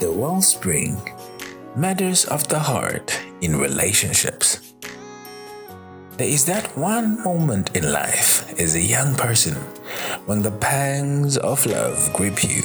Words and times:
The 0.00 0.10
Wellspring 0.10 0.96
Matters 1.76 2.24
of 2.24 2.48
the 2.48 2.58
Heart 2.58 3.20
in 3.42 3.56
Relationships. 3.56 4.72
There 6.16 6.28
is 6.28 6.46
that 6.46 6.76
one 6.76 7.22
moment 7.22 7.76
in 7.76 7.92
life 7.92 8.58
as 8.58 8.74
a 8.74 8.80
young 8.80 9.14
person 9.14 9.54
when 10.26 10.42
the 10.42 10.50
pangs 10.50 11.36
of 11.36 11.64
love 11.66 12.12
grip 12.12 12.42
you 12.42 12.62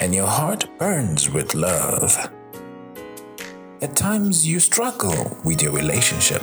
and 0.00 0.14
your 0.14 0.26
heart 0.26 0.66
burns 0.78 1.30
with 1.30 1.54
love. 1.54 2.30
At 3.80 3.96
times 3.96 4.46
you 4.46 4.60
struggle 4.60 5.36
with 5.44 5.62
your 5.62 5.72
relationship. 5.72 6.42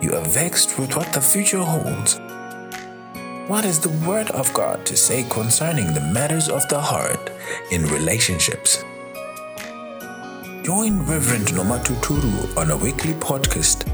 You 0.00 0.14
are 0.14 0.24
vexed 0.24 0.78
with 0.78 0.96
what 0.96 1.12
the 1.12 1.20
future 1.20 1.62
holds. 1.62 2.18
What 3.48 3.64
is 3.64 3.78
the 3.80 3.94
Word 4.06 4.30
of 4.30 4.52
God 4.54 4.86
to 4.86 4.96
say 4.96 5.24
concerning 5.28 5.92
the 5.92 6.00
matters 6.00 6.48
of 6.48 6.66
the 6.68 6.80
heart 6.80 7.30
in 7.70 7.84
relationships? 7.86 8.82
Join 10.62 11.00
Reverend 11.06 11.48
Nomatuturu 11.48 12.56
on 12.56 12.70
a 12.70 12.76
weekly 12.76 13.12
podcast 13.14 13.86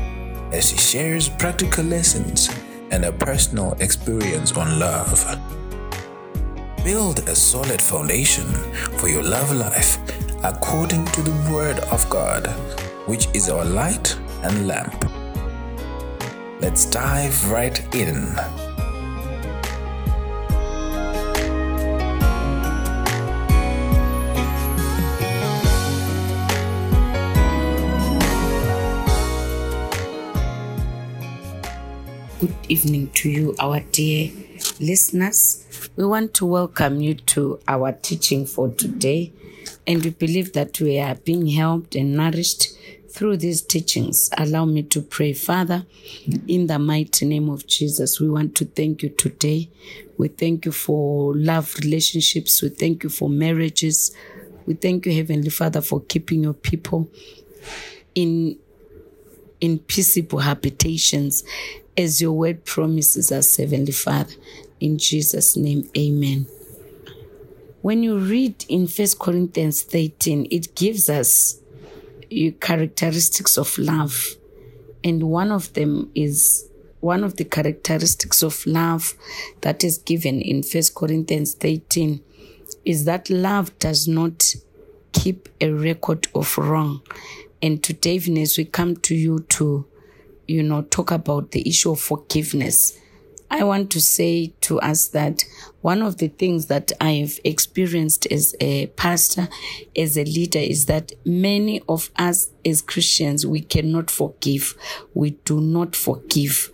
as 0.53 0.71
he 0.71 0.79
shares 0.79 1.29
practical 1.29 1.85
lessons 1.85 2.49
and 2.91 3.05
a 3.05 3.13
personal 3.13 3.73
experience 3.81 4.53
on 4.57 4.79
love. 4.79 5.25
Build 6.85 7.29
a 7.29 7.37
solid 7.37 7.83
foundation 7.83 8.47
for 8.97 9.09
your 9.09 9.23
love 9.23 9.53
life 9.53 9.99
according 10.43 11.05
to 11.07 11.21
the 11.21 11.53
Word 11.53 11.79
of 11.91 12.09
God, 12.09 12.47
which 13.07 13.29
is 13.35 13.51
our 13.51 13.67
light 13.67 14.17
and 14.43 14.67
lamp. 14.67 15.05
Let's 16.61 16.87
dive 16.87 17.51
right 17.51 17.95
in. 17.95 18.70
Good 32.41 32.57
evening 32.71 33.11
to 33.17 33.29
you, 33.29 33.55
our 33.59 33.81
dear 33.81 34.33
listeners. 34.81 35.91
We 35.95 36.07
want 36.07 36.33
to 36.35 36.47
welcome 36.47 37.03
you 37.03 37.17
to 37.17 37.61
our 37.69 37.93
teaching 37.93 38.47
for 38.47 38.71
today, 38.71 39.35
and 39.87 40.03
we 40.03 40.09
believe 40.09 40.55
that 40.55 40.81
we 40.81 40.99
are 40.99 41.17
being 41.17 41.49
helped 41.49 41.95
and 41.95 42.17
nourished 42.17 42.69
through 43.11 43.37
these 43.37 43.61
teachings. 43.61 44.31
Allow 44.39 44.65
me 44.65 44.83
to 44.85 45.03
pray, 45.03 45.35
Father, 45.35 45.85
in 46.49 46.67
the 46.67 46.79
mighty 46.79 47.27
name 47.27 47.51
of 47.51 47.67
Jesus. 47.67 48.19
We 48.19 48.31
want 48.31 48.55
to 48.55 48.65
thank 48.65 49.03
you 49.03 49.11
today. 49.11 49.69
We 50.17 50.29
thank 50.29 50.65
you 50.65 50.73
for 50.73 51.37
love 51.37 51.75
relationships. 51.83 52.63
We 52.63 52.71
thank 52.71 53.03
you 53.05 53.11
for 53.11 53.29
marriages. 53.29 54.17
We 54.65 54.73
thank 54.73 55.05
you, 55.05 55.13
Heavenly 55.13 55.51
Father, 55.51 55.83
for 55.83 56.01
keeping 56.01 56.43
your 56.45 56.55
people 56.55 57.11
in 58.15 58.59
in 59.61 59.79
peaceable 59.79 60.39
habitations 60.39 61.45
as 61.97 62.21
your 62.21 62.33
word 62.33 62.65
promises 62.65 63.31
us, 63.33 63.57
Heavenly 63.57 63.93
Father. 63.93 64.35
In 64.81 64.99
Jesus' 64.99 65.57
name, 65.57 65.91
amen. 65.97 66.47
When 67.83 68.03
you 68.03 68.19
read 68.19 68.65
in 68.69 68.87
First 68.87 69.19
Corinthians 69.19 69.83
13, 69.83 70.49
it 70.51 70.75
gives 70.75 71.09
us 71.09 71.61
uh, 72.31 72.51
characteristics 72.61 73.57
of 73.57 73.77
love. 73.79 74.37
And 75.03 75.25
one 75.25 75.51
of 75.51 75.73
them 75.73 76.11
is 76.15 76.69
one 77.01 77.25
of 77.25 77.37
the 77.37 77.45
characteristics 77.45 78.43
of 78.43 78.67
love 78.67 79.15
that 79.63 79.83
is 79.83 79.99
given 79.99 80.41
in 80.41 80.63
First 80.63 80.95
Corinthians 80.95 81.55
13 81.55 82.21
is 82.85 83.05
that 83.07 83.31
love 83.31 83.77
does 83.79 84.07
not 84.07 84.55
keep 85.13 85.49
a 85.61 85.71
record 85.71 86.29
of 86.35 86.57
wrong. 86.59 87.03
And 87.63 87.83
today, 87.83 88.15
even 88.15 88.39
as 88.39 88.57
we 88.57 88.65
come 88.65 88.97
to 88.97 89.15
you 89.15 89.41
to, 89.41 89.87
you 90.51 90.63
know, 90.63 90.83
talk 90.83 91.11
about 91.13 91.53
the 91.53 91.67
issue 91.69 91.93
of 91.93 92.01
forgiveness, 92.01 92.99
I 93.53 93.65
want 93.65 93.91
to 93.93 94.01
say 94.01 94.53
to 94.63 94.81
us 94.81 95.09
that 95.09 95.45
one 95.81 96.03
of 96.03 96.19
the 96.19 96.29
things 96.29 96.67
that 96.67 96.93
I've 97.01 97.41
experienced 97.45 98.27
as 98.27 98.55
a 98.61 98.89
pastor, 98.89 99.49
as 99.97 100.17
a 100.17 100.25
leader, 100.25 100.59
is 100.59 100.87
that 100.87 101.13
many 101.25 101.83
of 101.89 102.11
us 102.17 102.51
as 102.65 102.81
Christians, 102.81 103.47
we 103.47 103.61
cannot 103.61 104.11
forgive. 104.11 104.75
We 105.15 105.31
do 105.31 105.61
not 105.61 105.97
forgive. 105.97 106.71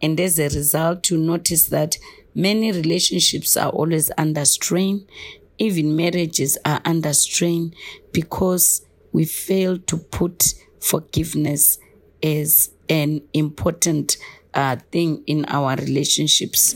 And 0.00 0.18
as 0.20 0.38
a 0.38 0.44
result, 0.44 1.10
you 1.10 1.18
notice 1.18 1.66
that 1.66 1.98
many 2.34 2.72
relationships 2.72 3.56
are 3.56 3.70
always 3.70 4.10
under 4.16 4.44
strain. 4.44 5.06
Even 5.58 5.96
marriages 5.96 6.58
are 6.64 6.80
under 6.84 7.12
strain 7.12 7.74
because 8.12 8.84
we 9.12 9.24
fail 9.24 9.78
to 9.78 9.96
put 9.96 10.54
forgiveness 10.78 11.78
as 12.24 12.70
an 12.88 13.20
important 13.34 14.16
uh, 14.54 14.76
thing 14.90 15.22
in 15.26 15.44
our 15.46 15.76
relationships. 15.76 16.74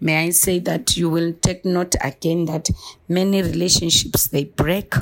May 0.00 0.26
I 0.26 0.30
say 0.30 0.58
that 0.60 0.96
you 0.96 1.10
will 1.10 1.34
take 1.34 1.64
note 1.64 1.94
again 2.00 2.46
that 2.46 2.70
many 3.08 3.42
relationships 3.42 4.28
they 4.28 4.44
break, 4.44 4.94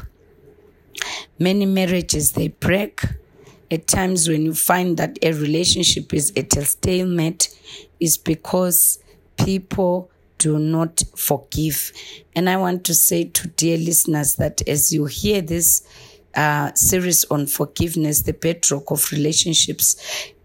many 1.38 1.66
marriages 1.66 2.32
they 2.32 2.48
break. 2.48 3.02
At 3.70 3.86
times, 3.86 4.28
when 4.28 4.42
you 4.42 4.54
find 4.54 4.96
that 4.96 5.18
a 5.22 5.32
relationship 5.32 6.14
is 6.14 6.32
at 6.36 6.56
a 6.56 6.64
stalemate, 6.64 7.48
is 8.00 8.16
because 8.16 9.00
people 9.36 10.10
do 10.38 10.58
not 10.58 11.02
forgive. 11.16 11.92
And 12.34 12.48
I 12.48 12.56
want 12.56 12.84
to 12.84 12.94
say 12.94 13.24
to 13.24 13.48
dear 13.48 13.76
listeners 13.76 14.36
that 14.36 14.66
as 14.68 14.92
you 14.92 15.06
hear 15.06 15.40
this 15.40 15.86
uh, 16.36 16.72
series 16.74 17.24
on 17.26 17.46
forgiveness, 17.46 18.22
the 18.22 18.32
bedrock 18.32 18.90
of 18.90 19.10
relationships, 19.10 19.96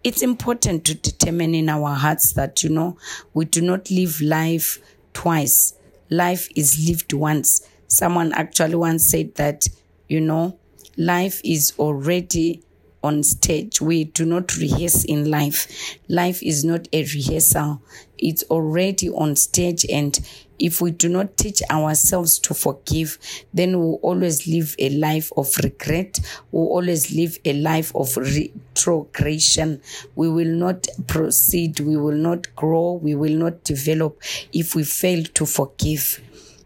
it's 0.04 0.22
important 0.22 0.86
to 0.86 0.96
determine 0.96 1.54
in 1.54 1.70
our 1.70 1.94
hearts 1.94 2.34
that, 2.34 2.64
you 2.64 2.70
know, 2.70 2.98
we 3.34 3.46
do 3.46 3.62
not 3.62 3.92
live 3.92 4.20
life 4.22 4.80
twice. 5.14 5.74
Life 6.10 6.48
is 6.56 6.88
lived 6.90 7.14
once. 7.14 7.68
Someone 7.88 8.32
actually 8.34 8.76
once 8.76 9.06
said 9.06 9.36
that, 9.36 9.68
you 10.08 10.22
know, 10.22 10.58
life 10.98 11.42
is 11.44 11.74
already 11.78 12.64
on 13.04 13.24
stage. 13.24 13.82
We 13.82 14.06
do 14.06 14.26
not 14.26 14.56
rehearse 14.58 15.04
in 15.06 15.30
life. 15.30 15.98
Life 16.08 16.44
is 16.44 16.64
not 16.64 16.88
a 16.94 17.04
rehearsal. 17.04 17.82
It's 18.18 18.44
already 18.44 19.10
on 19.10 19.36
stage. 19.36 19.86
And 19.92 20.20
if 20.60 20.80
we 20.80 20.92
do 20.92 21.10
not 21.10 21.38
teach 21.38 21.62
ourselves 21.72 22.38
to 22.40 22.54
forgive, 22.54 23.18
then 23.54 23.80
we'll 23.80 24.00
always 24.04 24.48
live 24.48 24.76
a 24.78 24.90
life 24.90 25.32
of 25.36 25.52
regret. 25.64 26.20
We'll 26.52 26.68
always 26.68 27.12
live 27.12 27.40
a 27.44 27.54
life 27.54 27.96
of 27.96 28.16
retrogression. 28.16 29.82
We 30.16 30.30
will 30.30 30.54
not 30.54 30.88
proceed. 31.08 31.80
We 31.80 31.98
will 31.98 32.12
not 32.16 32.56
grow. 32.56 32.94
We 32.94 33.16
will 33.16 33.36
not 33.36 33.64
develop 33.64 34.22
if 34.54 34.76
we 34.76 34.84
fail 34.84 35.24
to 35.24 35.46
forgive. 35.48 36.22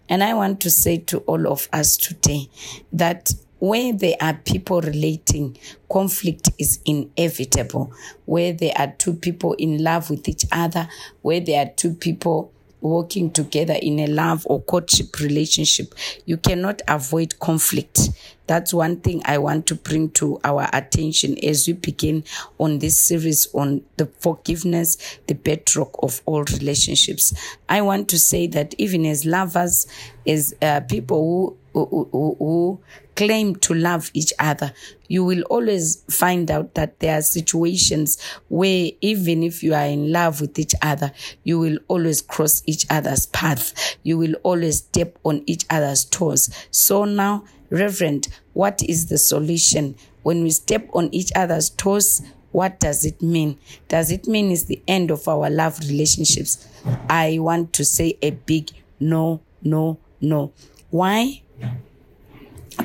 And 0.09 0.23
I 0.23 0.33
want 0.33 0.59
to 0.61 0.69
say 0.69 0.97
to 0.97 1.19
all 1.19 1.47
of 1.47 1.67
us 1.73 1.97
today 1.97 2.49
that 2.93 3.33
where 3.65 3.93
there 3.93 4.15
are 4.21 4.35
people 4.35 4.79
relating, 4.81 5.57
conflict 5.91 6.51
is 6.59 6.79
inevitable. 6.85 7.91
Where 8.25 8.53
there 8.53 8.73
are 8.77 8.93
two 8.97 9.15
people 9.15 9.53
in 9.53 9.83
love 9.83 10.11
with 10.11 10.29
each 10.29 10.45
other, 10.51 10.87
where 11.23 11.39
there 11.39 11.65
are 11.65 11.71
two 11.75 11.95
people 11.95 12.51
working 12.81 13.31
together 13.31 13.73
in 13.81 13.97
a 13.99 14.05
love 14.05 14.45
or 14.45 14.61
courtship 14.61 15.19
relationship, 15.19 15.95
you 16.25 16.37
cannot 16.37 16.83
avoid 16.87 17.39
conflict. 17.39 18.09
That's 18.45 18.71
one 18.71 18.97
thing 18.97 19.23
I 19.25 19.39
want 19.39 19.65
to 19.67 19.75
bring 19.75 20.11
to 20.11 20.39
our 20.43 20.69
attention 20.71 21.43
as 21.43 21.65
we 21.65 21.73
begin 21.73 22.23
on 22.59 22.77
this 22.77 22.95
series 22.95 23.47
on 23.55 23.81
the 23.97 24.05
forgiveness, 24.19 25.17
the 25.25 25.33
bedrock 25.33 25.95
of 26.03 26.21
all 26.27 26.43
relationships. 26.43 27.33
I 27.67 27.81
want 27.81 28.09
to 28.09 28.19
say 28.19 28.45
that 28.45 28.75
even 28.77 29.07
as 29.07 29.25
lovers, 29.25 29.87
as 30.27 30.53
uh, 30.61 30.81
people 30.81 31.17
who, 31.17 31.57
who, 31.75 32.07
who, 32.11 32.35
who 32.39 32.79
claim 33.15 33.55
to 33.57 33.73
love 33.73 34.09
each 34.13 34.33
other, 34.39 34.71
you 35.07 35.23
will 35.23 35.41
always 35.43 36.03
find 36.09 36.49
out 36.49 36.73
that 36.75 36.99
there 36.99 37.17
are 37.17 37.21
situations 37.21 38.17
where 38.47 38.91
even 39.01 39.43
if 39.43 39.61
you 39.61 39.73
are 39.73 39.85
in 39.85 40.11
love 40.11 40.41
with 40.41 40.57
each 40.57 40.73
other, 40.81 41.11
you 41.43 41.59
will 41.59 41.77
always 41.87 42.21
cross 42.21 42.63
each 42.65 42.85
other's 42.89 43.25
path. 43.27 43.97
You 44.03 44.17
will 44.17 44.35
always 44.43 44.77
step 44.77 45.17
on 45.23 45.43
each 45.45 45.65
other's 45.69 46.05
toes. 46.05 46.49
So 46.71 47.05
now, 47.05 47.43
Reverend, 47.69 48.27
what 48.53 48.81
is 48.83 49.07
the 49.07 49.17
solution? 49.17 49.95
When 50.23 50.43
we 50.43 50.51
step 50.51 50.87
on 50.93 51.13
each 51.13 51.31
other's 51.35 51.69
toes, 51.71 52.21
what 52.51 52.79
does 52.79 53.03
it 53.03 53.21
mean? 53.21 53.59
Does 53.89 54.11
it 54.11 54.27
mean 54.27 54.49
it's 54.49 54.63
the 54.63 54.81
end 54.87 55.11
of 55.11 55.27
our 55.27 55.49
love 55.49 55.77
relationships? 55.79 56.65
I 57.09 57.37
want 57.39 57.73
to 57.73 57.83
say 57.83 58.17
a 58.21 58.31
big 58.31 58.71
no, 58.99 59.41
no, 59.61 59.97
no. 60.21 60.53
Why? 60.89 61.41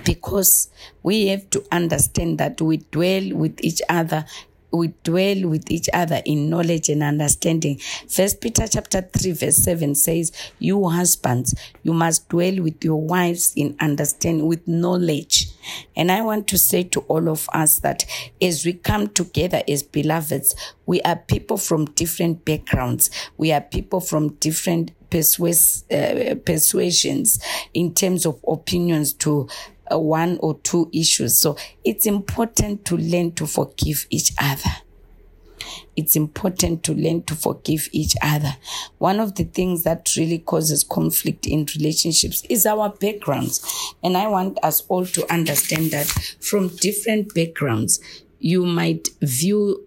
because 0.04 0.68
we 1.02 1.28
have 1.28 1.48
to 1.50 1.64
understand 1.72 2.38
that 2.38 2.60
we 2.60 2.78
dwell 2.92 3.34
with 3.34 3.62
each 3.62 3.82
other 3.88 4.24
we 4.72 4.94
dwell 5.02 5.48
with 5.48 5.68
each 5.68 5.88
other 5.92 6.22
in 6.24 6.48
knowledge 6.48 6.88
and 6.90 7.02
understanding. 7.02 7.78
First 8.08 8.40
Peter 8.40 8.68
chapter 8.68 9.00
3 9.02 9.32
verse 9.32 9.56
7 9.56 9.96
says, 9.96 10.30
You 10.60 10.88
husbands, 10.88 11.56
you 11.82 11.92
must 11.92 12.28
dwell 12.28 12.62
with 12.62 12.84
your 12.84 13.00
wives 13.00 13.52
in 13.56 13.76
understanding, 13.80 14.46
with 14.46 14.68
knowledge. 14.68 15.49
And 15.96 16.10
I 16.10 16.22
want 16.22 16.48
to 16.48 16.58
say 16.58 16.82
to 16.84 17.00
all 17.00 17.28
of 17.28 17.48
us 17.52 17.80
that 17.80 18.04
as 18.40 18.64
we 18.64 18.72
come 18.72 19.08
together 19.08 19.62
as 19.68 19.82
beloveds, 19.82 20.54
we 20.86 21.00
are 21.02 21.16
people 21.16 21.56
from 21.56 21.86
different 21.86 22.44
backgrounds. 22.44 23.10
We 23.36 23.52
are 23.52 23.60
people 23.60 24.00
from 24.00 24.34
different 24.34 24.92
persuas- 25.10 25.84
uh, 25.92 26.36
persuasions 26.36 27.38
in 27.74 27.94
terms 27.94 28.26
of 28.26 28.40
opinions 28.46 29.12
to 29.14 29.48
uh, 29.92 29.98
one 29.98 30.38
or 30.40 30.58
two 30.60 30.88
issues. 30.92 31.38
So 31.38 31.56
it's 31.84 32.06
important 32.06 32.84
to 32.86 32.96
learn 32.96 33.32
to 33.32 33.46
forgive 33.46 34.06
each 34.10 34.32
other. 34.38 34.70
It's 35.96 36.16
important 36.16 36.82
to 36.84 36.94
learn 36.94 37.22
to 37.24 37.34
forgive 37.34 37.88
each 37.92 38.14
other. 38.22 38.56
One 38.98 39.20
of 39.20 39.34
the 39.34 39.44
things 39.44 39.82
that 39.84 40.14
really 40.16 40.38
causes 40.38 40.84
conflict 40.84 41.46
in 41.46 41.66
relationships 41.76 42.42
is 42.48 42.66
our 42.66 42.90
backgrounds. 42.90 43.94
And 44.02 44.16
I 44.16 44.26
want 44.28 44.58
us 44.62 44.82
all 44.88 45.06
to 45.06 45.32
understand 45.32 45.90
that 45.90 46.06
from 46.40 46.68
different 46.68 47.34
backgrounds, 47.34 48.00
you 48.38 48.64
might 48.64 49.08
view, 49.20 49.86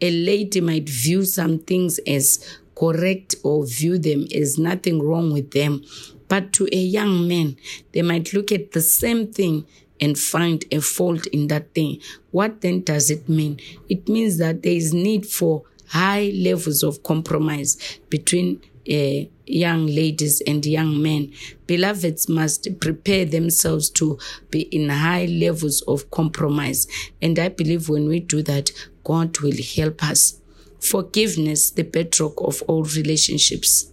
a 0.00 0.10
lady 0.10 0.60
might 0.60 0.88
view 0.88 1.24
some 1.24 1.58
things 1.58 1.98
as 2.06 2.58
correct 2.74 3.34
or 3.42 3.66
view 3.66 3.98
them 3.98 4.26
as 4.34 4.58
nothing 4.58 5.02
wrong 5.02 5.32
with 5.32 5.50
them. 5.52 5.84
But 6.28 6.52
to 6.54 6.68
a 6.72 6.78
young 6.78 7.28
man, 7.28 7.56
they 7.92 8.02
might 8.02 8.32
look 8.32 8.52
at 8.52 8.72
the 8.72 8.80
same 8.80 9.32
thing 9.32 9.66
and 10.02 10.18
find 10.18 10.64
a 10.72 10.80
fault 10.80 11.26
in 11.28 11.46
that 11.46 11.72
thing. 11.74 12.00
What 12.32 12.60
then 12.60 12.80
does 12.80 13.08
it 13.08 13.28
mean? 13.28 13.60
It 13.88 14.08
means 14.08 14.36
that 14.38 14.64
there 14.64 14.72
is 14.72 14.92
need 14.92 15.24
for 15.26 15.62
high 15.90 16.32
levels 16.34 16.82
of 16.82 17.04
compromise 17.04 18.00
between 18.10 18.60
uh, 18.90 19.26
young 19.46 19.86
ladies 19.86 20.42
and 20.44 20.66
young 20.66 21.00
men. 21.00 21.32
Beloveds 21.68 22.28
must 22.28 22.80
prepare 22.80 23.24
themselves 23.24 23.90
to 23.90 24.18
be 24.50 24.62
in 24.62 24.88
high 24.88 25.26
levels 25.26 25.82
of 25.82 26.10
compromise. 26.10 26.88
And 27.20 27.38
I 27.38 27.48
believe 27.48 27.88
when 27.88 28.08
we 28.08 28.18
do 28.18 28.42
that, 28.42 28.72
God 29.04 29.38
will 29.38 29.56
help 29.76 30.02
us. 30.02 30.40
Forgiveness, 30.80 31.70
the 31.70 31.84
bedrock 31.84 32.34
of 32.38 32.60
all 32.62 32.82
relationships. 32.82 33.92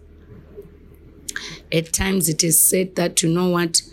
At 1.71 1.93
times 1.93 2.29
it 2.29 2.43
is 2.43 2.59
said 2.59 2.95
that, 2.95 3.21
you 3.21 3.29
know 3.29 3.49
what, 3.49 3.83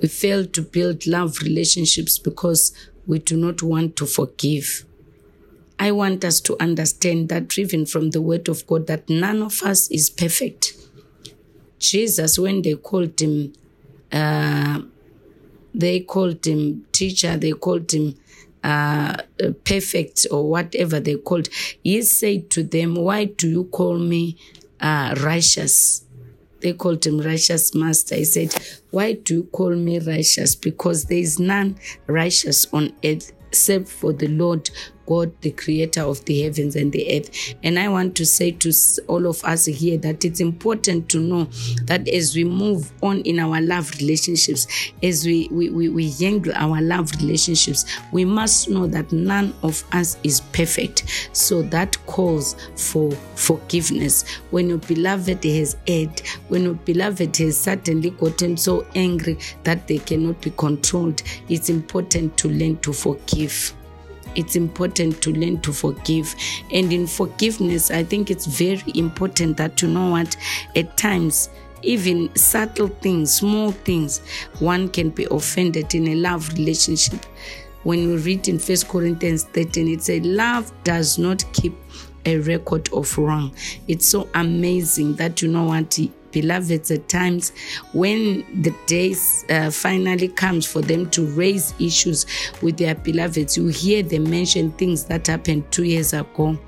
we 0.00 0.08
fail 0.08 0.46
to 0.46 0.62
build 0.62 1.06
love 1.06 1.38
relationships 1.42 2.18
because 2.18 2.72
we 3.06 3.18
do 3.18 3.36
not 3.36 3.62
want 3.62 3.96
to 3.96 4.06
forgive. 4.06 4.84
I 5.78 5.92
want 5.92 6.24
us 6.24 6.40
to 6.40 6.56
understand 6.60 7.28
that 7.28 7.48
driven 7.48 7.86
from 7.86 8.10
the 8.10 8.22
word 8.22 8.48
of 8.48 8.66
God 8.66 8.86
that 8.86 9.08
none 9.08 9.42
of 9.42 9.62
us 9.62 9.90
is 9.90 10.08
perfect. 10.08 10.74
Jesus, 11.78 12.38
when 12.38 12.62
they 12.62 12.74
called 12.74 13.20
him, 13.20 13.52
uh, 14.10 14.80
they 15.74 16.00
called 16.00 16.46
him 16.46 16.86
teacher, 16.92 17.36
they 17.36 17.52
called 17.52 17.92
him 17.92 18.16
uh, 18.64 19.16
perfect 19.64 20.26
or 20.30 20.48
whatever 20.48 20.98
they 20.98 21.16
called. 21.16 21.48
He 21.84 22.02
said 22.02 22.50
to 22.50 22.62
them, 22.62 22.94
Why 22.94 23.26
do 23.26 23.48
you 23.48 23.64
call 23.64 23.98
me 23.98 24.38
uh, 24.80 25.14
righteous? 25.18 26.05
They 26.60 26.72
called 26.72 27.06
him 27.06 27.20
righteous 27.20 27.74
master. 27.74 28.16
He 28.16 28.24
said, 28.24 28.54
Why 28.90 29.12
do 29.12 29.34
you 29.34 29.42
call 29.44 29.74
me 29.74 29.98
righteous? 29.98 30.54
Because 30.54 31.04
there 31.04 31.18
is 31.18 31.38
none 31.38 31.76
righteous 32.06 32.66
on 32.72 32.92
earth 33.04 33.32
except 33.48 33.88
for 33.88 34.12
the 34.12 34.28
Lord 34.28 34.68
God, 35.06 35.32
the 35.40 35.52
creator 35.52 36.02
of 36.02 36.24
the 36.24 36.42
heavens 36.42 36.76
and 36.76 36.92
the 36.92 37.16
earth. 37.16 37.54
And 37.62 37.78
I 37.78 37.88
want 37.88 38.16
to 38.16 38.26
say 38.26 38.50
to 38.52 38.72
all 39.08 39.26
of 39.26 39.42
us 39.44 39.66
here 39.66 39.96
that 39.98 40.24
it's 40.24 40.40
important 40.40 41.08
to 41.10 41.20
know 41.20 41.44
that 41.84 42.08
as 42.08 42.34
we 42.34 42.44
move 42.44 42.92
on 43.02 43.20
in 43.22 43.38
our 43.38 43.60
love 43.60 43.90
relationships, 43.98 44.66
as 45.02 45.24
we, 45.24 45.48
we, 45.50 45.70
we, 45.70 45.88
we 45.88 46.04
yangle 46.06 46.54
our 46.54 46.80
love 46.80 47.10
relationships, 47.20 47.84
we 48.12 48.24
must 48.24 48.68
know 48.68 48.86
that 48.86 49.10
none 49.12 49.54
of 49.62 49.84
us 49.92 50.18
is 50.22 50.40
perfect. 50.52 51.28
So 51.32 51.62
that 51.62 51.96
calls 52.06 52.56
for 52.76 53.10
forgiveness. 53.34 54.24
When 54.50 54.68
your 54.68 54.78
beloved 54.78 55.44
has 55.44 55.76
erred, 55.86 56.20
when 56.48 56.64
your 56.64 56.74
beloved 56.74 57.36
has 57.36 57.56
suddenly 57.56 58.10
gotten 58.10 58.56
so 58.56 58.86
angry 58.94 59.38
that 59.64 59.86
they 59.86 59.98
cannot 59.98 60.40
be 60.40 60.50
controlled, 60.50 61.22
it's 61.48 61.70
important 61.70 62.36
to 62.38 62.48
learn 62.48 62.76
to 62.78 62.92
forgive 62.92 63.74
it's 64.36 64.54
important 64.56 65.22
to 65.22 65.32
learn 65.32 65.60
to 65.62 65.72
forgive. 65.72 66.34
And 66.72 66.92
in 66.92 67.06
forgiveness, 67.06 67.90
I 67.90 68.04
think 68.04 68.30
it's 68.30 68.46
very 68.46 68.92
important 68.94 69.56
that 69.56 69.82
you 69.82 69.88
know 69.88 70.10
what, 70.10 70.36
at 70.74 70.96
times, 70.96 71.50
even 71.82 72.34
subtle 72.36 72.88
things, 72.88 73.32
small 73.34 73.72
things, 73.72 74.20
one 74.58 74.88
can 74.88 75.10
be 75.10 75.26
offended 75.30 75.94
in 75.94 76.08
a 76.08 76.14
love 76.14 76.52
relationship. 76.54 77.24
When 77.84 78.08
we 78.08 78.16
read 78.16 78.48
in 78.48 78.58
First 78.58 78.88
Corinthians 78.88 79.44
13, 79.44 79.88
it 79.88 80.02
says, 80.02 80.24
Love 80.24 80.72
does 80.82 81.18
not 81.18 81.44
keep 81.52 81.74
a 82.24 82.38
record 82.38 82.92
of 82.92 83.16
wrong. 83.16 83.54
It's 83.88 84.06
so 84.06 84.28
amazing 84.34 85.14
that 85.14 85.40
you 85.40 85.48
know 85.48 85.64
what 85.66 85.98
beloveds 86.36 86.90
at 86.90 87.08
times 87.08 87.52
when 87.94 88.44
the 88.62 88.74
days 88.86 89.46
uh, 89.48 89.70
finally 89.70 90.28
comes 90.28 90.66
for 90.66 90.82
them 90.82 91.08
to 91.08 91.24
raise 91.28 91.72
issues 91.80 92.26
with 92.60 92.76
their 92.76 92.94
beloveds 92.94 93.56
you 93.56 93.68
hear 93.68 94.02
them 94.02 94.28
mention 94.28 94.70
things 94.72 95.04
that 95.04 95.26
happened 95.26 95.64
two 95.72 95.84
years 95.84 96.12
ago 96.12 96.58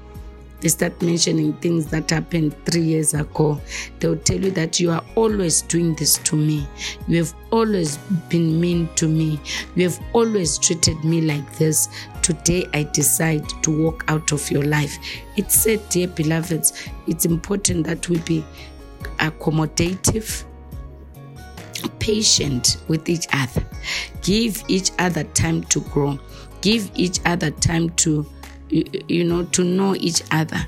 they 0.61 0.69
start 0.69 1.01
mentioning 1.01 1.53
things 1.55 1.87
that 1.87 2.11
happened 2.11 2.55
three 2.65 2.83
years 2.83 3.15
ago. 3.15 3.61
They'll 4.01 4.17
tell 4.17 4.41
you 4.41 4.51
that 4.53 4.81
you 4.81 4.91
are 4.91 5.05
always 5.15 5.63
doing 5.63 5.95
this 5.95 6.19
to 6.19 6.37
me. 6.37 6.67
You 7.07 7.19
have 7.19 7.35
always 7.53 7.97
been 8.29 8.61
mean 8.61 8.89
to 8.97 9.07
me. 9.09 9.41
You 9.77 9.89
have 9.89 10.01
always 10.13 10.59
treated 10.59 11.05
me 11.05 11.21
like 11.21 11.59
this. 11.59 11.89
Today 12.23 12.67
I 12.75 12.83
decide 12.93 13.49
to 13.63 13.85
walk 13.85 14.05
out 14.09 14.33
of 14.33 14.51
your 14.51 14.65
life. 14.65 14.97
It 15.37 15.53
said, 15.53 15.89
dear 15.91 16.09
beloveds, 16.09 16.89
it's 17.07 17.25
important 17.25 17.87
that 17.87 18.09
we 18.09 18.19
be 18.19 18.45
accommodative, 19.19 20.45
patient 21.99 22.79
with 22.89 23.09
each 23.09 23.27
other. 23.33 23.65
Give 24.23 24.63
each 24.69 24.91
other 24.99 25.25
time 25.25 25.63
to 25.65 25.81
grow. 25.81 26.19
Give 26.61 26.91
each 26.95 27.21
other 27.25 27.51
time 27.51 27.91
to, 27.91 28.27
you 28.69 29.25
know, 29.25 29.45
to 29.45 29.65
know 29.65 29.95
each 29.95 30.23
other. 30.31 30.67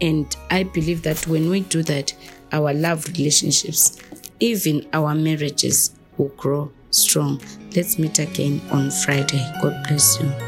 And 0.00 0.34
I 0.50 0.64
believe 0.64 1.02
that 1.02 1.26
when 1.26 1.48
we 1.50 1.60
do 1.60 1.82
that, 1.84 2.14
our 2.52 2.72
love 2.72 3.06
relationships, 3.08 3.98
even 4.40 4.86
our 4.92 5.14
marriages, 5.14 5.92
will 6.16 6.28
grow 6.28 6.70
strong. 6.90 7.40
Let's 7.74 7.98
meet 7.98 8.18
again 8.18 8.60
on 8.70 8.90
Friday. 8.90 9.44
God 9.60 9.84
bless 9.88 10.20
you. 10.20 10.45